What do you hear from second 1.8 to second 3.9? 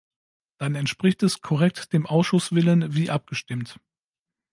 dem Ausschusswillen, wie abgestimmt.